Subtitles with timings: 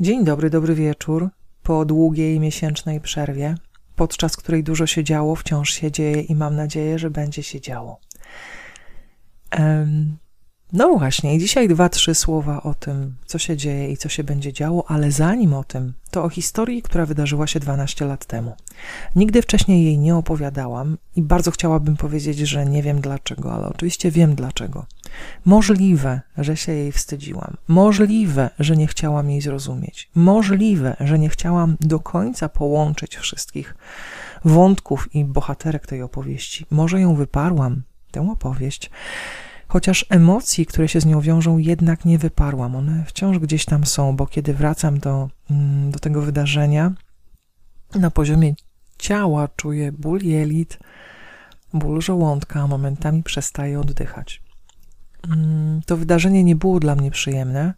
[0.00, 1.28] Dzień dobry, dobry wieczór.
[1.62, 3.54] Po długiej miesięcznej przerwie,
[3.94, 8.00] podczas której dużo się działo, wciąż się dzieje i mam nadzieję, że będzie się działo.
[10.72, 14.52] No właśnie, dzisiaj dwa, trzy słowa o tym, co się dzieje i co się będzie
[14.52, 18.56] działo, ale zanim o tym, to o historii, która wydarzyła się 12 lat temu.
[19.16, 24.10] Nigdy wcześniej jej nie opowiadałam i bardzo chciałabym powiedzieć, że nie wiem dlaczego, ale oczywiście
[24.10, 24.86] wiem dlaczego.
[25.44, 27.56] Możliwe, że się jej wstydziłam.
[27.68, 30.10] Możliwe, że nie chciałam jej zrozumieć.
[30.14, 33.74] Możliwe, że nie chciałam do końca połączyć wszystkich
[34.44, 36.66] wątków i bohaterek tej opowieści.
[36.70, 38.90] Może ją wyparłam, tę opowieść
[39.76, 42.76] chociaż emocji, które się z nią wiążą, jednak nie wyparłam.
[42.76, 46.92] One wciąż gdzieś tam są, bo kiedy wracam do, mm, do tego wydarzenia,
[47.94, 48.54] na poziomie
[48.98, 50.78] ciała czuję ból jelit,
[51.72, 54.42] ból żołądka, a momentami przestaję oddychać.
[55.28, 57.74] Mm, to wydarzenie nie było dla mnie przyjemne,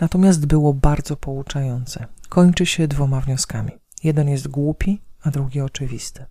[0.00, 2.06] natomiast było bardzo pouczające.
[2.28, 3.72] Kończy się dwoma wnioskami.
[4.04, 6.26] Jeden jest głupi, a drugi oczywisty.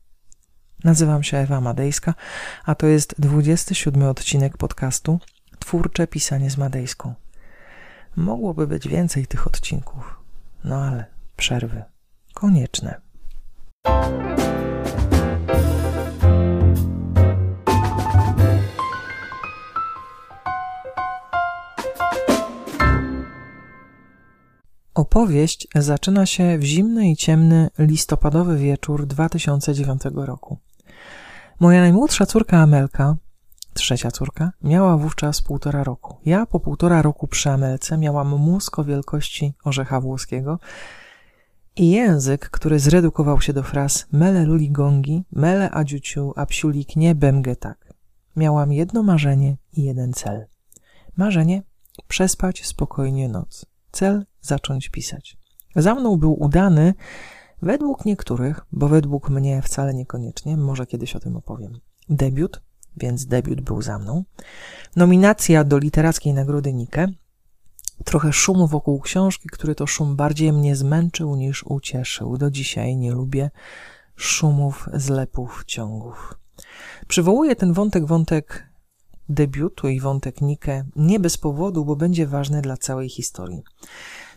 [0.83, 2.13] Nazywam się Ewa Madejska,
[2.65, 5.19] a to jest 27 odcinek podcastu
[5.59, 7.13] Twórcze pisanie z Madejską.
[8.15, 10.19] Mogłoby być więcej tych odcinków,
[10.63, 11.05] no ale
[11.37, 11.83] przerwy
[12.33, 13.01] konieczne.
[24.93, 30.57] Opowieść zaczyna się w zimny i ciemny listopadowy wieczór 2009 roku.
[31.61, 33.15] Moja najmłodsza córka Amelka,
[33.73, 36.17] trzecia córka, miała wówczas półtora roku.
[36.25, 40.59] Ja po półtora roku przy Amelce miałam mózg o wielkości orzecha włoskiego
[41.75, 47.15] i język, który zredukował się do fraz mele luli gongi, mele adziuciu, a psiulik nie
[47.15, 47.93] bemge tak.
[48.35, 50.45] Miałam jedno marzenie i jeden cel.
[51.17, 51.63] Marzenie
[52.07, 53.65] przespać spokojnie noc.
[53.91, 55.37] Cel zacząć pisać.
[55.75, 56.93] Za mną był udany
[57.61, 61.79] Według niektórych, bo według mnie wcale niekoniecznie, może kiedyś o tym opowiem.
[62.09, 62.61] Debiut,
[62.97, 64.23] więc debiut był za mną.
[64.95, 67.07] Nominacja do literackiej nagrody Nike.
[68.05, 72.37] Trochę szumu wokół książki, który to szum bardziej mnie zmęczył niż ucieszył.
[72.37, 73.49] Do dzisiaj nie lubię
[74.15, 76.37] szumów, zlepów, ciągów.
[77.07, 78.71] Przywołuję ten wątek, wątek
[79.29, 83.63] debiutu i wątek Nike nie bez powodu, bo będzie ważny dla całej historii.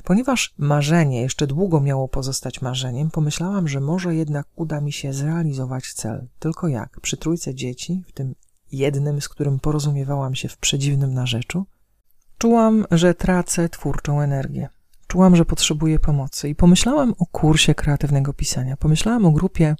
[0.04, 5.92] Ponieważ marzenie jeszcze długo miało pozostać marzeniem, pomyślałam, że może jednak uda mi się zrealizować
[5.92, 6.28] cel.
[6.38, 7.00] Tylko jak?
[7.00, 8.34] Przy trójce dzieci, w tym
[8.72, 11.66] jednym, z którym porozumiewałam się w przedziwnym narzeczu,
[12.38, 14.68] czułam, że tracę twórczą energię.
[15.06, 18.76] Czułam, że potrzebuję pomocy i pomyślałam o kursie kreatywnego pisania.
[18.76, 19.76] Pomyślałam o grupie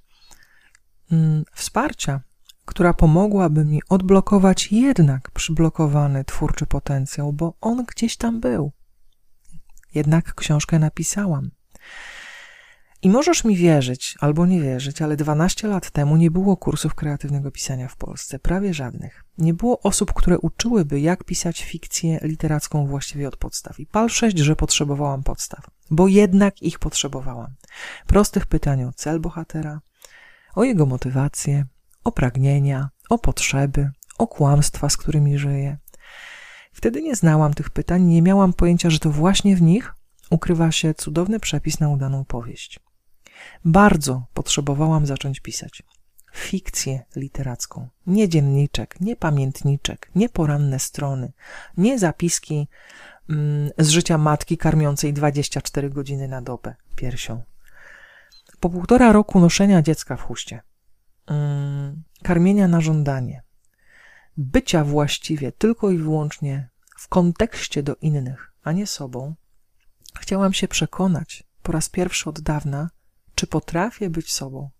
[1.13, 2.21] mm, wsparcia,
[2.65, 8.73] która pomogłaby mi odblokować jednak przyblokowany twórczy potencjał, bo on gdzieś tam był.
[9.95, 11.51] Jednak książkę napisałam.
[13.05, 17.51] I możesz mi wierzyć albo nie wierzyć, ale 12 lat temu nie było kursów kreatywnego
[17.51, 19.25] pisania w Polsce, prawie żadnych.
[19.39, 23.81] Nie było osób, które uczyłyby, jak pisać fikcję literacką właściwie od podstaw.
[23.81, 27.55] I pal 6, że potrzebowałam podstaw, bo jednak ich potrzebowałam.
[28.07, 29.81] Prostych pytań o cel bohatera,
[30.55, 31.67] o jego motywację,
[32.05, 35.79] o pragnienia, o potrzeby, o kłamstwa, z którymi żyje,
[36.75, 39.95] Wtedy nie znałam tych pytań, nie miałam pojęcia, że to właśnie w nich
[40.31, 42.81] ukrywa się cudowny przepis na udaną powieść.
[43.65, 45.83] Bardzo potrzebowałam zacząć pisać.
[46.33, 47.89] Fikcję literacką.
[48.07, 51.33] Nie dzienniczek, nie pamiętniczek, nie poranne strony,
[51.77, 52.69] nie zapiski
[53.31, 57.43] mm, z życia matki karmiącej 24 godziny na dobę piersią.
[58.61, 60.63] Po półtora roku noszenia dziecka w chuście,
[61.27, 63.44] mm, karmienia na żądanie,
[64.37, 66.69] bycia właściwie tylko i wyłącznie
[66.99, 69.35] w kontekście do innych, a nie sobą,
[70.21, 72.91] chciałam się przekonać po raz pierwszy od dawna,
[73.35, 74.71] czy potrafię być sobą,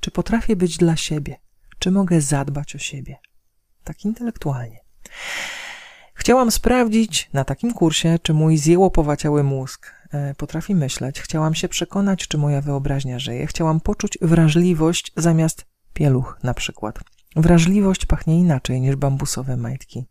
[0.00, 1.36] czy potrafię być dla siebie,
[1.78, 3.16] czy mogę zadbać o siebie,
[3.84, 4.80] tak intelektualnie.
[6.14, 11.20] Chciałam sprawdzić na takim kursie, czy mój zjełopowaciały mózg e, potrafi myśleć.
[11.20, 13.46] Chciałam się przekonać, czy moja wyobraźnia żyje.
[13.46, 17.00] Chciałam poczuć wrażliwość zamiast pieluch na przykład.
[17.36, 20.06] Wrażliwość pachnie inaczej niż bambusowe majtki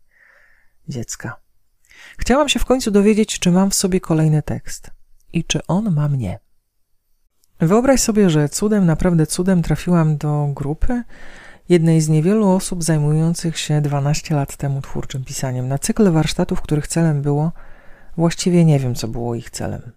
[0.88, 1.40] dziecka.
[2.18, 4.90] Chciałam się w końcu dowiedzieć, czy mam w sobie kolejny tekst
[5.32, 6.38] i czy on ma mnie.
[7.60, 11.02] Wyobraź sobie, że cudem, naprawdę cudem trafiłam do grupy
[11.68, 16.86] jednej z niewielu osób zajmujących się 12 lat temu twórczym pisaniem, na cykl warsztatów, których
[16.86, 17.52] celem było,
[18.16, 19.92] właściwie nie wiem, co było ich celem.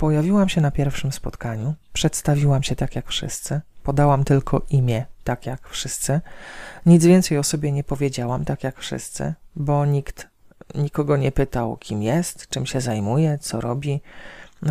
[0.00, 5.68] Pojawiłam się na pierwszym spotkaniu, przedstawiłam się tak jak wszyscy, podałam tylko imię, tak jak
[5.68, 6.20] wszyscy.
[6.86, 10.28] Nic więcej o sobie nie powiedziałam, tak jak wszyscy, bo nikt
[10.74, 14.00] nikogo nie pytał, kim jest, czym się zajmuje, co robi.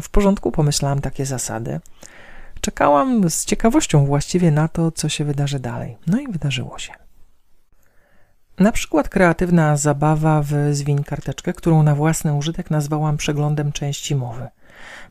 [0.01, 1.79] W porządku, pomyślałam takie zasady.
[2.61, 5.97] Czekałam z ciekawością właściwie na to, co się wydarzy dalej.
[6.07, 6.93] No i wydarzyło się.
[8.59, 14.47] Na przykład kreatywna zabawa w Zwiń karteczkę, którą na własny użytek nazwałam przeglądem części mowy.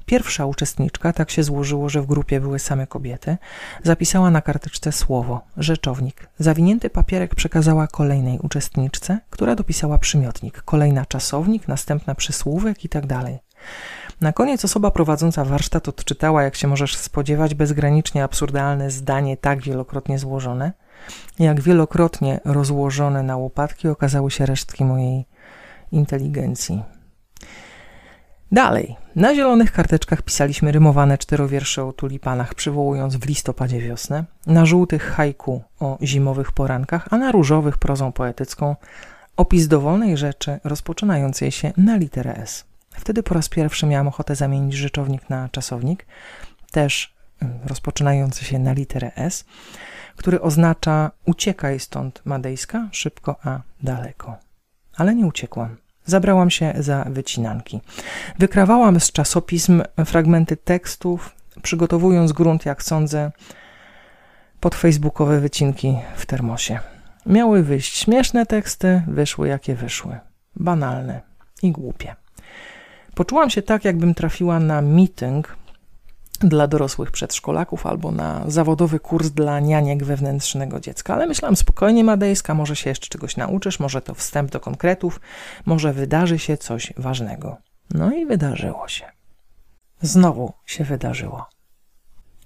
[0.07, 3.37] Pierwsza uczestniczka, tak się złożyło, że w grupie były same kobiety,
[3.83, 6.29] zapisała na karteczce słowo, rzeczownik.
[6.39, 13.09] Zawinięty papierek przekazała kolejnej uczestniczce, która dopisała przymiotnik, kolejna czasownik, następna przysłówek itd.
[13.09, 13.49] Tak
[14.21, 20.19] na koniec osoba prowadząca warsztat odczytała, jak się możesz spodziewać, bezgranicznie absurdalne zdanie tak wielokrotnie
[20.19, 20.73] złożone,
[21.39, 25.25] jak wielokrotnie rozłożone na łopatki okazały się resztki mojej
[25.93, 26.83] inteligencji.
[28.53, 35.03] Dalej, na zielonych karteczkach pisaliśmy rymowane czterowiersze o tulipanach, przywołując w listopadzie wiosnę, na żółtych
[35.03, 38.77] hajku o zimowych porankach, a na różowych prozą poetycką
[39.37, 42.65] opis dowolnej rzeczy rozpoczynającej się na literę S.
[42.91, 46.07] Wtedy po raz pierwszy miałam ochotę zamienić rzeczownik na czasownik,
[46.71, 49.45] też mm, rozpoczynający się na literę S,
[50.17, 54.37] który oznacza uciekaj stąd Madejska, szybko a daleko.
[54.97, 55.77] Ale nie uciekłam.
[56.09, 57.81] Zabrałam się za wycinanki.
[58.39, 63.33] Wykrawałam z czasopism fragmenty tekstów, przygotowując grunt, jak sądzę,
[64.61, 66.79] pod facebookowe wycinki w termosie.
[67.27, 70.19] Miały wyjść śmieszne teksty, wyszły jakie wyszły.
[70.57, 71.21] Banalne
[71.63, 72.17] i głupie.
[73.15, 75.57] Poczułam się tak, jakbym trafiła na meeting
[76.41, 81.15] dla dorosłych przedszkolaków albo na zawodowy kurs dla nianiek wewnętrznego dziecka.
[81.15, 85.21] Ale myślałam spokojnie, Madejska, może się jeszcze czegoś nauczysz, może to wstęp do konkretów,
[85.67, 87.57] może wydarzy się coś ważnego.
[87.95, 89.05] No i wydarzyło się.
[90.03, 91.47] Znowu się wydarzyło.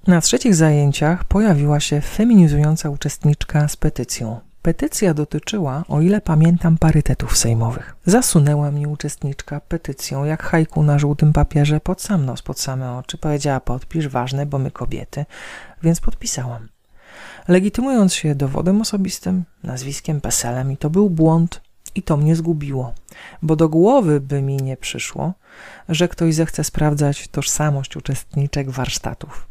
[0.07, 4.41] Na trzecich zajęciach pojawiła się feminizująca uczestniczka z petycją.
[4.63, 7.97] Petycja dotyczyła, o ile pamiętam, parytetów sejmowych.
[8.07, 13.19] Zasunęła mi uczestniczka petycją, jak hajku na żółtym papierze, pod sam nos, pod same oczy.
[13.19, 15.25] Powiedziała, podpisz, ważne, bo my kobiety,
[15.83, 16.69] więc podpisałam.
[17.49, 21.61] Legitymując się dowodem osobistym, nazwiskiem, peselem i to był błąd
[21.95, 22.95] i to mnie zgubiło,
[23.43, 25.33] bo do głowy by mi nie przyszło,
[25.89, 29.49] że ktoś zechce sprawdzać tożsamość uczestniczek warsztatów.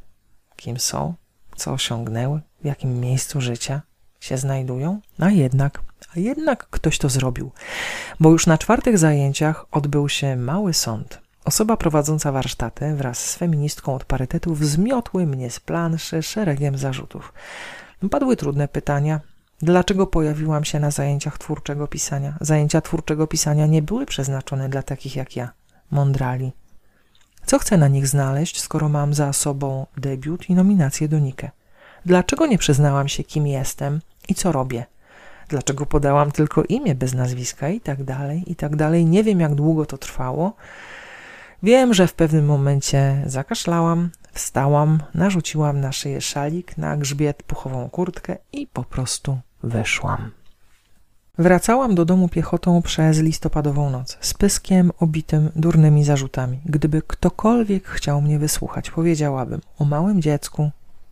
[0.55, 1.13] Kim są,
[1.55, 3.81] co osiągnęły, w jakim miejscu życia,
[4.21, 5.81] się znajdują, a jednak,
[6.15, 7.51] a jednak ktoś to zrobił,
[8.19, 11.21] bo już na czwartych zajęciach odbył się mały sąd.
[11.45, 17.33] Osoba prowadząca warsztaty wraz z feministką od parytetów zmiotły mnie z planszy szeregiem zarzutów.
[18.11, 19.19] Padły trudne pytania.
[19.61, 22.37] Dlaczego pojawiłam się na zajęciach twórczego pisania?
[22.41, 25.51] Zajęcia twórczego pisania nie były przeznaczone dla takich jak ja,
[25.91, 26.51] mądrali.
[27.45, 31.51] Co chcę na nich znaleźć, skoro mam za sobą debiut i nominację do Nike?
[32.05, 34.85] Dlaczego nie przyznałam się, kim jestem, i co robię.
[35.49, 39.05] Dlaczego podałam tylko imię bez nazwiska i tak dalej, i tak dalej.
[39.05, 40.53] Nie wiem, jak długo to trwało.
[41.63, 48.37] Wiem, że w pewnym momencie zakaszlałam, wstałam, narzuciłam na szyję szalik, na grzbiet puchową kurtkę
[48.53, 50.31] i po prostu wyszłam.
[51.37, 56.59] Wracałam do domu piechotą przez listopadową noc, z pyskiem obitym durnymi zarzutami.
[56.65, 60.71] Gdyby ktokolwiek chciał mnie wysłuchać, powiedziałabym o małym dziecku,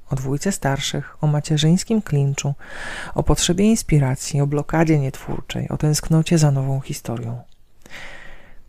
[0.10, 2.54] o dwójce starszych, o macierzyńskim klinczu,
[3.16, 7.38] o potrzebie inspiracji, o blokadzie nietwórczej, o tęsknocie za nową historią.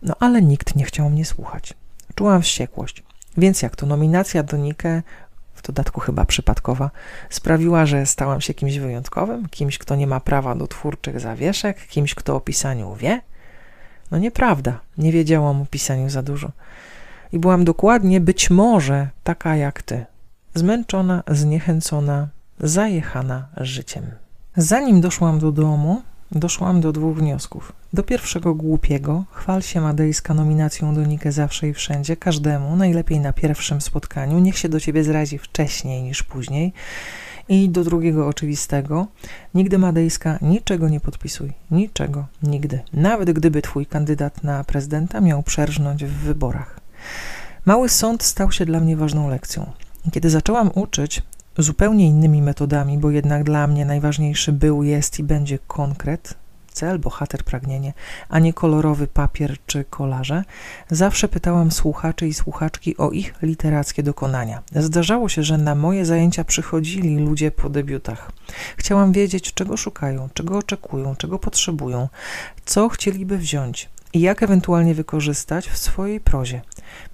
[0.02, 1.74] No ale nikt nie chciał mnie słuchać.
[2.14, 3.02] Czułam wściekłość.
[3.36, 5.02] Więc jak to nominacja do Nike,
[5.54, 6.90] w dodatku chyba przypadkowa,
[7.30, 12.14] sprawiła, że stałam się kimś wyjątkowym, kimś, kto nie ma prawa do twórczych zawieszek, kimś,
[12.14, 13.20] kto o pisaniu wie?
[14.10, 16.50] No nieprawda, nie wiedziałam o pisaniu za dużo.
[17.32, 20.06] I byłam dokładnie, być może, taka jak ty,
[20.54, 22.28] zmęczona, zniechęcona,
[22.60, 24.04] zajechana życiem.
[24.56, 26.02] Zanim doszłam do domu,
[26.32, 27.72] doszłam do dwóch wniosków.
[27.92, 33.32] Do pierwszego głupiego, chwal się Madejska nominacją do Nike zawsze i wszędzie, każdemu, najlepiej na
[33.32, 36.72] pierwszym spotkaniu, niech się do ciebie zrazi wcześniej niż później.
[37.48, 39.06] I do drugiego oczywistego,
[39.54, 46.04] nigdy Madejska niczego nie podpisuj, niczego, nigdy, nawet gdyby twój kandydat na prezydenta miał przerżnąć
[46.04, 46.80] w wyborach.
[47.64, 49.72] Mały sąd stał się dla mnie ważną lekcją.
[50.12, 51.22] Kiedy zaczęłam uczyć
[51.58, 56.34] zupełnie innymi metodami, bo jednak dla mnie najważniejszy był, jest i będzie konkret,
[56.72, 57.92] cel, bohater, pragnienie,
[58.28, 60.44] a nie kolorowy papier czy kolarze,
[60.90, 64.62] zawsze pytałam słuchaczy i słuchaczki o ich literackie dokonania.
[64.72, 68.32] Zdarzało się, że na moje zajęcia przychodzili ludzie po debiutach.
[68.76, 72.08] Chciałam wiedzieć, czego szukają, czego oczekują, czego potrzebują,
[72.64, 76.60] co chcieliby wziąć i jak ewentualnie wykorzystać w swojej prozie.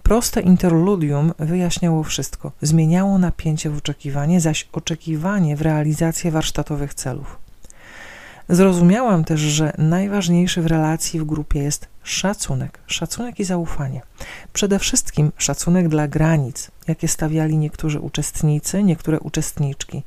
[0.03, 7.39] Proste interludium wyjaśniało wszystko, zmieniało napięcie w oczekiwanie, zaś oczekiwanie w realizację warsztatowych celów.
[8.49, 12.79] Zrozumiałam też, że najważniejszy w relacji w grupie jest szacunek.
[12.87, 14.03] Szacunek i zaufanie.
[14.53, 20.03] Przede wszystkim szacunek dla granic, jakie stawiali niektórzy uczestnicy, niektóre uczestniczki.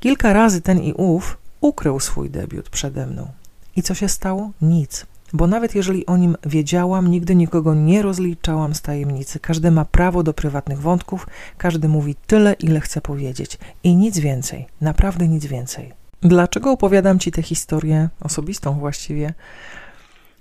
[0.00, 3.28] Kilka razy ten i ów ukrył swój debiut przede mną.
[3.76, 4.50] I co się stało?
[4.62, 5.06] Nic.
[5.32, 9.40] Bo nawet jeżeli o nim wiedziałam, nigdy nikogo nie rozliczałam z tajemnicy.
[9.40, 11.26] Każdy ma prawo do prywatnych wątków,
[11.58, 13.58] każdy mówi tyle, ile chce powiedzieć.
[13.84, 15.92] I nic więcej, naprawdę nic więcej.
[16.22, 19.34] Dlaczego opowiadam Ci tę historię osobistą właściwie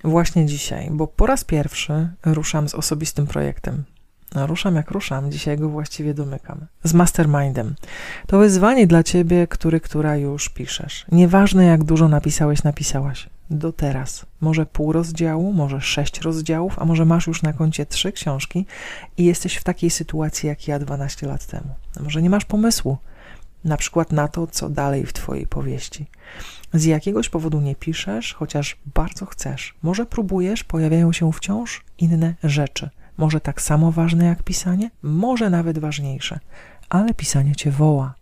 [0.03, 0.89] właśnie dzisiaj?
[0.91, 3.84] Bo po raz pierwszy ruszam z osobistym projektem.
[4.36, 6.65] A ruszam jak ruszam, dzisiaj go właściwie domykam.
[6.84, 7.75] Z mastermindem.
[8.27, 11.05] To wyzwanie dla ciebie, który, która już piszesz.
[11.12, 13.29] Nieważne jak dużo napisałeś, napisałaś.
[13.50, 14.25] Do teraz.
[14.41, 18.65] Może pół rozdziału, może sześć rozdziałów, a może masz już na koncie trzy książki
[19.18, 21.75] i jesteś w takiej sytuacji jak ja 12 lat temu.
[22.00, 22.98] Może nie masz pomysłu,
[23.63, 26.06] na przykład na to, co dalej w Twojej powieści.
[26.74, 29.75] Z jakiegoś powodu nie piszesz, chociaż bardzo chcesz.
[29.84, 32.89] Może próbujesz, pojawiają się wciąż inne rzeczy.
[33.18, 36.39] Może tak samo ważne jak pisanie, może nawet ważniejsze,
[36.89, 38.13] ale pisanie Cię woła.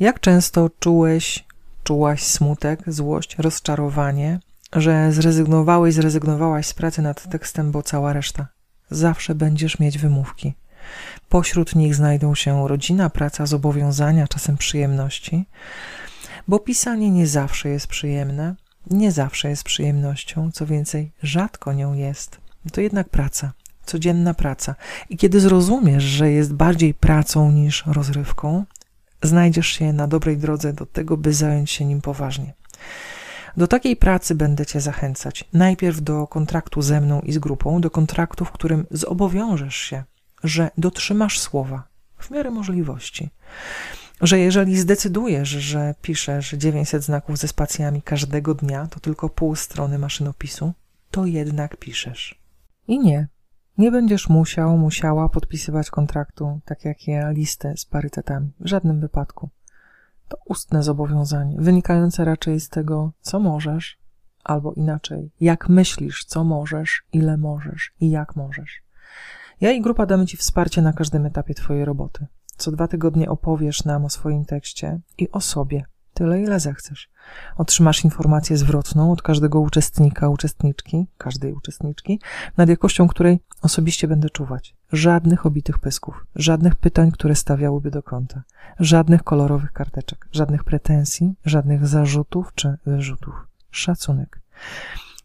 [0.00, 1.44] Jak często czułeś,
[1.84, 4.40] czułaś smutek, złość, rozczarowanie,
[4.72, 8.46] że zrezygnowałeś, zrezygnowałaś z pracy nad tekstem, bo cała reszta.
[8.90, 10.54] Zawsze będziesz mieć wymówki.
[11.28, 15.46] Pośród nich znajdą się rodzina, praca, zobowiązania, czasem przyjemności,
[16.48, 18.54] bo pisanie nie zawsze jest przyjemne,
[18.90, 22.40] nie zawsze jest przyjemnością, co więcej, rzadko nią jest.
[22.72, 23.52] To jednak praca,
[23.86, 24.74] codzienna praca.
[25.10, 28.64] I kiedy zrozumiesz, że jest bardziej pracą niż rozrywką,
[29.22, 32.54] znajdziesz się na dobrej drodze do tego, by zająć się nim poważnie.
[33.56, 35.44] Do takiej pracy będę Cię zachęcać.
[35.52, 40.04] Najpierw do kontraktu ze mną i z grupą, do kontraktu, w którym zobowiążesz się
[40.44, 41.88] że dotrzymasz słowa
[42.18, 43.30] w miarę możliwości.
[44.20, 49.98] Że jeżeli zdecydujesz, że piszesz 900 znaków ze spacjami każdego dnia, to tylko pół strony
[49.98, 50.72] maszynopisu,
[51.10, 52.40] to jednak piszesz.
[52.88, 53.28] I nie,
[53.78, 58.52] nie będziesz musiał, musiała podpisywać kontraktu, tak jak ja, listę z parytetami.
[58.60, 59.48] W żadnym wypadku.
[60.30, 63.98] To ustne zobowiązanie, wynikające raczej z tego, co możesz,
[64.44, 68.82] albo inaczej, jak myślisz, co możesz, ile możesz i jak możesz.
[69.60, 72.26] Ja i grupa damy Ci wsparcie na każdym etapie Twojej roboty.
[72.56, 75.84] Co dwa tygodnie opowiesz nam o swoim tekście i o sobie,
[76.20, 77.10] tyle ile zechcesz.
[77.56, 82.20] Otrzymasz informację zwrotną od każdego uczestnika, uczestniczki, każdej uczestniczki,
[82.56, 84.74] nad jakością której osobiście będę czuwać.
[84.92, 88.42] Żadnych obitych pysków, żadnych pytań, które stawiałyby do kąta,
[88.78, 93.34] żadnych kolorowych karteczek, żadnych pretensji, żadnych zarzutów czy wyrzutów.
[93.70, 94.40] Szacunek.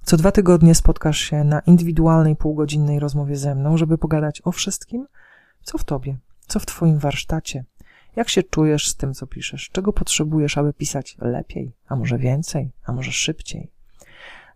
[0.04, 5.08] Co dwa tygodnie spotkasz się na indywidualnej półgodzinnej rozmowie ze mną, żeby pogadać o wszystkim,
[5.64, 7.66] co w tobie, co w twoim warsztacie,
[8.16, 12.72] jak się czujesz z tym, co piszesz, czego potrzebujesz, aby pisać lepiej, a może więcej,
[12.86, 13.72] a może szybciej.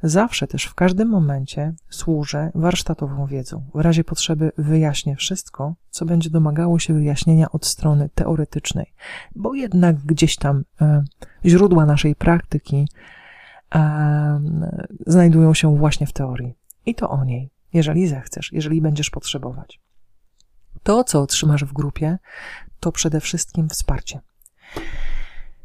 [0.04, 3.64] Zawsze też w każdym momencie służę warsztatową wiedzą.
[3.74, 8.94] W razie potrzeby wyjaśnię wszystko, co będzie domagało się wyjaśnienia od strony teoretycznej,
[9.36, 11.04] bo jednak gdzieś tam e,
[11.46, 12.88] źródła naszej praktyki
[15.08, 16.54] znajdują się właśnie w teorii.
[16.86, 19.80] I to o niej, jeżeli zechcesz, jeżeli będziesz potrzebować.
[20.90, 22.18] To, co otrzymasz w grupie,
[22.80, 24.20] to przede wszystkim wsparcie.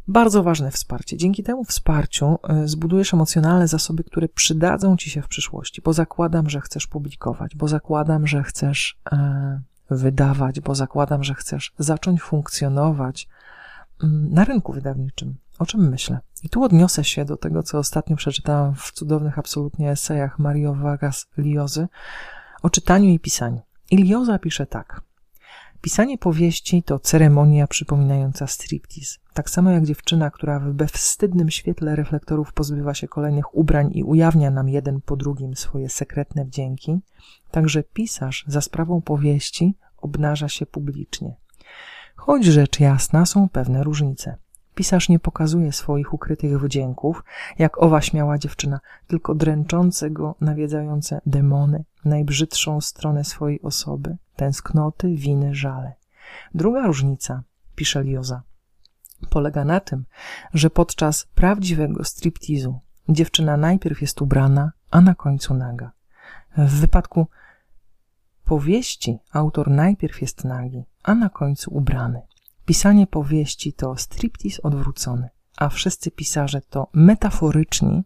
[0.08, 1.16] Bardzo ważne wsparcie.
[1.16, 6.50] Dzięki temu wsparciu e, zbudujesz emocjonalne zasoby, które przydadzą ci się w przyszłości, bo zakładam,
[6.50, 13.28] że chcesz publikować, bo zakładam, że chcesz e, wydawać, bo zakładam, że chcesz zacząć funkcjonować
[14.02, 15.36] mm, na rynku wydawniczym.
[15.58, 16.18] O czym myślę?
[16.42, 21.26] I tu odniosę się do tego, co ostatnio przeczytałam w cudownych absolutnie esejach Mario Vargas
[21.38, 21.88] Liozy
[22.62, 23.60] o czytaniu i pisaniu.
[23.90, 25.00] I Lioza pisze tak.
[25.84, 29.18] Pisanie powieści to ceremonia przypominająca striptease.
[29.34, 34.50] Tak samo jak dziewczyna, która w bezwstydnym świetle reflektorów pozbywa się kolejnych ubrań i ujawnia
[34.50, 36.98] nam jeden po drugim swoje sekretne wdzięki,
[37.50, 41.36] także pisarz za sprawą powieści obnaża się publicznie.
[42.16, 44.36] Choć rzecz jasna, są pewne różnice.
[44.74, 47.24] Pisarz nie pokazuje swoich ukrytych wdzięków,
[47.58, 55.54] jak owa śmiała dziewczyna, tylko dręczące go nawiedzające demony, najbrzydszą stronę swojej osoby, tęsknoty, winy,
[55.54, 55.92] żale.
[56.54, 57.42] Druga różnica,
[57.74, 58.42] pisze Lioza,
[59.30, 60.04] polega na tym,
[60.54, 62.78] że podczas prawdziwego striptizu
[63.08, 65.92] dziewczyna najpierw jest ubrana, a na końcu naga.
[66.56, 67.26] W wypadku
[68.44, 72.22] powieści autor najpierw jest nagi, a na końcu ubrany.
[72.64, 78.02] Pisanie powieści to striptease odwrócony, a wszyscy pisarze to metaforyczni,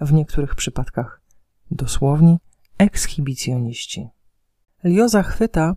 [0.00, 1.20] w niektórych przypadkach
[1.70, 2.38] dosłowni,
[2.78, 4.08] ekshibicjoniści.
[4.84, 5.76] Lio zachwyta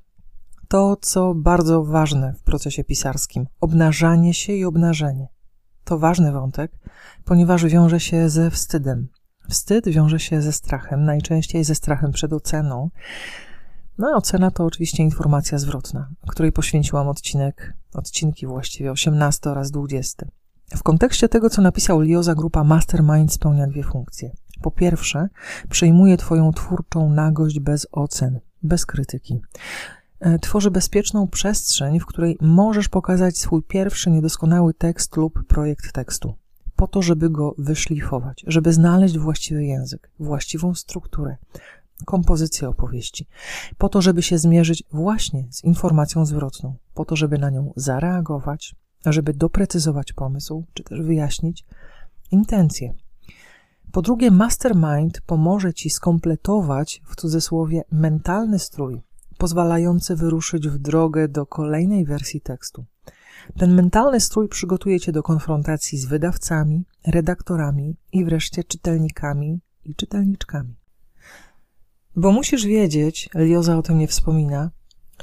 [0.67, 5.27] to, co bardzo ważne w procesie pisarskim obnażanie się i obnażenie.
[5.83, 6.71] To ważny wątek,
[7.25, 9.07] ponieważ wiąże się ze wstydem.
[9.49, 12.89] Wstyd wiąże się ze strachem, najczęściej ze strachem przed oceną.
[13.98, 20.27] No a ocena to oczywiście informacja zwrotna, której poświęciłam odcinek, odcinki właściwie 18 oraz 20.
[20.75, 24.31] W kontekście tego, co napisał Lioza, grupa Mastermind spełnia dwie funkcje.
[24.62, 25.29] Po pierwsze,
[25.69, 29.41] przejmuje Twoją twórczą nagość bez ocen, bez krytyki.
[30.19, 36.33] E, tworzy bezpieczną przestrzeń, w której możesz pokazać swój pierwszy niedoskonały tekst lub projekt tekstu,
[36.75, 41.38] po to, żeby go wyszlifować, żeby znaleźć właściwy język, właściwą strukturę,
[42.05, 43.27] kompozycję opowieści,
[43.77, 48.75] po to, żeby się zmierzyć właśnie z informacją zwrotną, po to, żeby na nią zareagować,
[49.05, 51.65] żeby doprecyzować pomysł, czy też wyjaśnić
[52.31, 52.93] intencje.
[53.91, 59.01] Po drugie, mastermind pomoże ci skompletować w cudzysłowie mentalny strój,
[59.38, 62.86] pozwalający wyruszyć w drogę do kolejnej wersji tekstu.
[63.58, 70.80] Ten mentalny strój przygotuje cię do konfrontacji z wydawcami, redaktorami i wreszcie czytelnikami i czytelniczkami.
[72.15, 74.72] Bo musisz wiedzieć, Lioza o tym nie wspomina,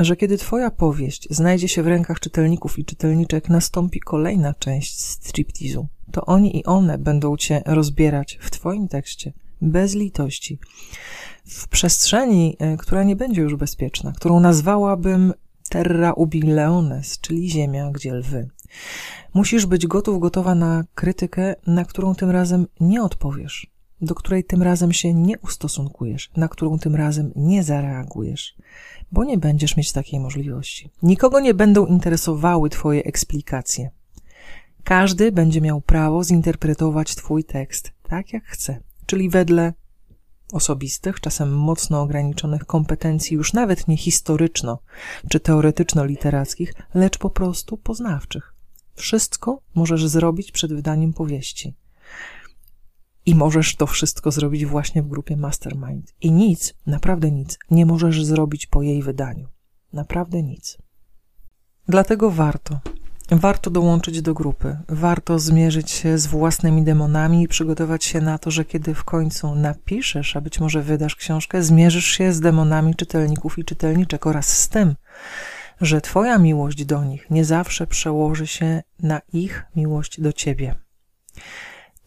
[0.00, 5.88] że kiedy twoja powieść znajdzie się w rękach czytelników i czytelniczek, nastąpi kolejna część striptizu.
[6.12, 10.58] To oni i one będą cię rozbierać w twoim tekście, bez litości,
[11.44, 15.32] w przestrzeni, e, która nie będzie już bezpieczna, którą nazwałabym
[15.68, 18.48] terra ubi leones, czyli ziemia, gdzie lwy.
[19.34, 24.62] Musisz być gotów, gotowa na krytykę, na którą tym razem nie odpowiesz, do której tym
[24.62, 28.56] razem się nie ustosunkujesz, na którą tym razem nie zareagujesz,
[29.12, 30.90] bo nie będziesz mieć takiej możliwości.
[31.02, 33.90] Nikogo nie będą interesowały Twoje eksplikacje.
[34.84, 39.72] Każdy będzie miał prawo zinterpretować Twój tekst tak, jak chce, czyli wedle
[40.52, 44.78] osobistych, czasem mocno ograniczonych kompetencji, już nawet nie historyczno
[45.28, 48.54] czy teoretyczno-literackich, lecz po prostu poznawczych.
[48.94, 51.74] Wszystko możesz zrobić przed wydaniem powieści.
[53.28, 56.14] I możesz to wszystko zrobić właśnie w grupie Mastermind.
[56.20, 59.48] I nic, naprawdę nic, nie możesz zrobić po jej wydaniu.
[59.92, 60.78] Naprawdę nic.
[61.88, 62.80] Dlatego warto,
[63.30, 68.50] warto dołączyć do grupy, warto zmierzyć się z własnymi demonami i przygotować się na to,
[68.50, 73.58] że kiedy w końcu napiszesz, a być może wydasz książkę, zmierzysz się z demonami czytelników
[73.58, 74.94] i czytelniczek oraz z tym,
[75.80, 80.74] że Twoja miłość do nich nie zawsze przełoży się na ich miłość do Ciebie.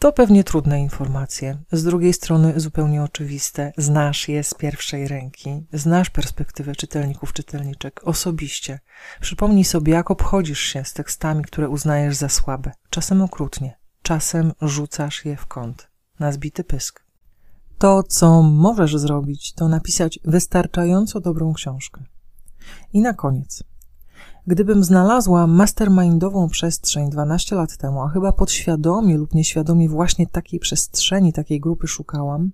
[0.02, 3.74] To pewnie trudne informacje, z drugiej strony zupełnie oczywiste.
[3.78, 8.80] Znasz je z pierwszej ręki, znasz perspektywę czytelników, czytelniczek osobiście.
[9.20, 12.72] Przypomnij sobie, jak obchodzisz się z tekstami, które uznajesz za słabe.
[12.90, 15.88] Czasem okrutnie, czasem rzucasz je w kąt,
[16.20, 17.04] na zbity pysk.
[17.78, 22.04] To, co możesz zrobić, to napisać wystarczająco dobrą książkę.
[22.94, 23.64] I na koniec,
[24.48, 31.34] Gdybym znalazła mastermindową przestrzeń 12 lat temu, a chyba podświadomie lub nieświadomie właśnie takiej przestrzeni,
[31.34, 32.52] takiej grupy szukałam,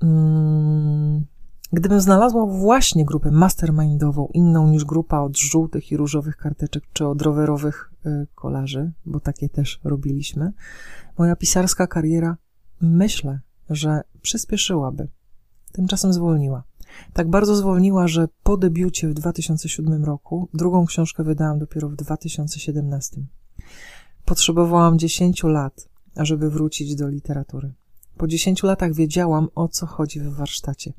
[0.00, 1.24] hmm,
[1.72, 7.22] gdybym znalazła właśnie grupę mastermindową, inną niż grupa od żółtych i różowych karteczek czy od
[7.22, 10.52] rowerowych y, kolarzy, bo takie też robiliśmy,
[11.18, 12.36] moja pisarska kariera
[12.80, 15.08] myślę, że przyspieszyłaby.
[15.72, 16.62] Tymczasem zwolniła.
[17.12, 23.16] Tak bardzo zwolniła, że po debiucie w 2007 roku drugą książkę wydałam dopiero w 2017.
[24.24, 27.72] Potrzebowałam 10 lat, ażeby wrócić do literatury.
[28.16, 30.92] Po 10 latach wiedziałam, o co chodzi w warsztacie.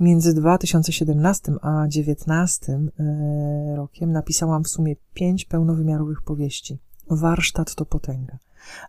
[0.00, 6.78] Między 2017 a 2019 e, rokiem napisałam w sumie pięć pełnowymiarowych powieści.
[7.10, 8.38] Warsztat to potęga,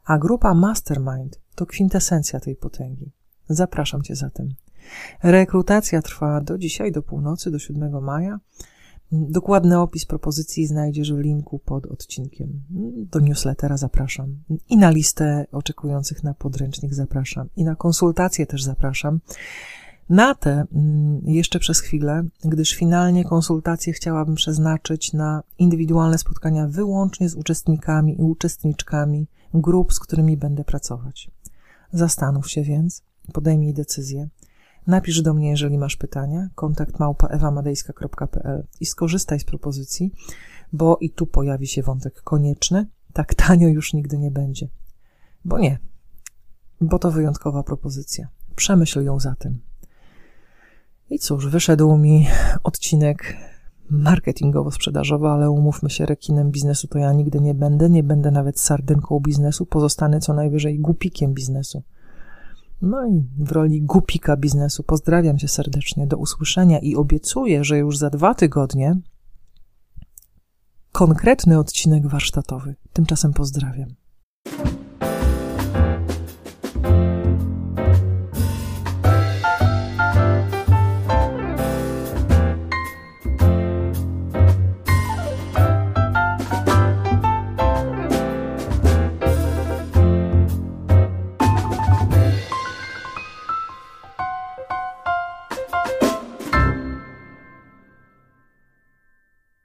[0.05, 3.11] a grupa Mastermind to kwintesencja tej potęgi.
[3.49, 4.53] Zapraszam Cię zatem.
[5.23, 8.39] Rekrutacja trwa do dzisiaj, do północy, do 7 maja.
[9.11, 12.63] Dokładny opis propozycji znajdziesz w linku pod odcinkiem.
[13.11, 14.37] Do newslettera zapraszam.
[14.69, 17.49] I na listę oczekujących na podręcznik zapraszam.
[17.55, 19.19] I na konsultacje też zapraszam.
[20.09, 27.29] Na te mm, jeszcze przez chwilę, gdyż finalnie konsultacje chciałabym przeznaczyć na indywidualne spotkania wyłącznie
[27.29, 31.31] z uczestnikami i uczestniczkami grup, z którymi będę pracować.
[31.93, 34.29] Zastanów się więc, podejmij decyzję.
[34.87, 40.11] Napisz do mnie, jeżeli masz pytania, kontakt małpa ewamadejska.pl i skorzystaj z propozycji,
[40.73, 42.87] bo i tu pojawi się wątek konieczny.
[43.13, 44.67] Tak tanio już nigdy nie będzie.
[45.45, 45.79] Bo nie,
[46.81, 48.27] bo to wyjątkowa propozycja.
[48.55, 49.59] Przemyśl ją zatem.
[51.09, 52.27] I cóż, wyszedł mi
[52.63, 53.37] odcinek
[53.91, 59.19] marketingowo-sprzedażowy, ale umówmy się, rekinem biznesu to ja nigdy nie będę, nie będę nawet sardynką
[59.19, 61.83] biznesu, pozostanę co najwyżej głupikiem biznesu.
[62.85, 67.97] No i w roli głupika biznesu pozdrawiam cię serdecznie, do usłyszenia i obiecuję, że już
[67.97, 68.95] za dwa tygodnie
[70.91, 72.75] konkretny odcinek warsztatowy.
[72.93, 73.89] Tymczasem pozdrawiam.